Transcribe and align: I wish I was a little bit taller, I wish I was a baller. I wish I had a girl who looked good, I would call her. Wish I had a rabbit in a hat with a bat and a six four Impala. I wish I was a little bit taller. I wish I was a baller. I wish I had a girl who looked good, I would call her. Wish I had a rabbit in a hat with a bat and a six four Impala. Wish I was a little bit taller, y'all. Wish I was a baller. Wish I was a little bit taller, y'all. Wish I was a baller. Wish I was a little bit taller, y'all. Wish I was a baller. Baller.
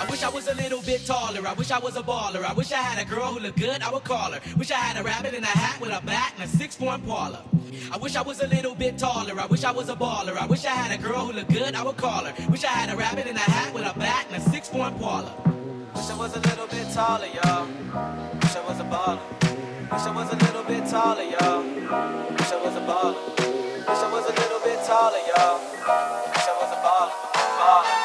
I 0.00 0.06
wish 0.10 0.22
I 0.22 0.28
was 0.30 0.48
a 0.48 0.54
little 0.54 0.82
bit 0.82 1.06
taller, 1.06 1.46
I 1.46 1.52
wish 1.54 1.70
I 1.70 1.78
was 1.78 1.96
a 1.96 2.02
baller. 2.02 2.44
I 2.44 2.52
wish 2.54 2.72
I 2.72 2.76
had 2.76 3.04
a 3.04 3.08
girl 3.08 3.26
who 3.26 3.40
looked 3.40 3.58
good, 3.58 3.82
I 3.82 3.92
would 3.92 4.04
call 4.04 4.32
her. 4.32 4.40
Wish 4.56 4.70
I 4.70 4.74
had 4.74 5.00
a 5.00 5.04
rabbit 5.04 5.34
in 5.34 5.44
a 5.44 5.46
hat 5.46 5.80
with 5.80 5.90
a 5.90 6.04
bat 6.04 6.32
and 6.34 6.44
a 6.44 6.48
six 6.48 6.74
four 6.74 6.94
Impala. 6.94 7.44
I 7.92 7.96
wish 7.98 8.16
I 8.16 8.22
was 8.22 8.40
a 8.40 8.46
little 8.46 8.74
bit 8.74 8.98
taller. 8.98 9.38
I 9.38 9.46
wish 9.46 9.64
I 9.64 9.72
was 9.72 9.88
a 9.88 9.96
baller. 9.96 10.36
I 10.36 10.46
wish 10.46 10.64
I 10.64 10.70
had 10.70 10.98
a 10.98 11.02
girl 11.02 11.26
who 11.26 11.32
looked 11.32 11.52
good, 11.52 11.74
I 11.74 11.82
would 11.82 11.96
call 11.96 12.24
her. 12.24 12.34
Wish 12.50 12.64
I 12.64 12.68
had 12.68 12.90
a 12.92 12.96
rabbit 12.96 13.26
in 13.26 13.36
a 13.36 13.40
hat 13.40 13.72
with 13.74 13.84
a 13.84 13.98
bat 13.98 14.26
and 14.30 14.42
a 14.42 14.50
six 14.50 14.68
four 14.68 14.88
Impala. 14.88 15.32
Wish 15.94 16.10
I 16.10 16.16
was 16.16 16.36
a 16.36 16.40
little 16.40 16.66
bit 16.66 16.92
taller, 16.92 17.26
y'all. 17.26 17.66
Wish 17.66 18.56
I 18.56 18.62
was 18.68 18.80
a 18.80 18.84
baller. 18.84 19.20
Wish 19.92 20.06
I 20.06 20.10
was 20.14 20.32
a 20.32 20.36
little 20.36 20.64
bit 20.64 20.86
taller, 20.86 21.22
y'all. 21.22 21.62
Wish 21.62 22.52
I 22.52 22.58
was 22.64 22.76
a 22.76 22.80
baller. 22.80 23.16
Wish 23.88 24.02
I 24.06 24.12
was 24.12 24.24
a 24.24 24.34
little 24.40 24.60
bit 24.60 24.78
taller, 24.86 25.18
y'all. 25.28 25.58
Wish 25.60 26.48
I 26.48 26.54
was 26.60 26.72
a 26.72 26.80
baller. 26.84 27.12
Baller. 27.58 28.01